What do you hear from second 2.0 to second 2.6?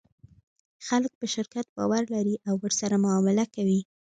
لري او